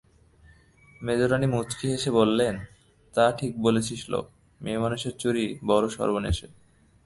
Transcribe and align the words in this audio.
মেজোরানী 1.01 1.47
মুচকে 1.47 1.85
হেসে 1.87 2.11
বললেন, 2.11 2.55
তা 3.13 3.31
ঠিক 3.31 3.51
বলেছিস 3.61 4.01
লো, 4.09 4.21
মেয়েমানুষের 4.61 5.13
চুরি 5.17 5.45
বড়ো 5.65 5.89
সর্বনেশে। 5.89 6.47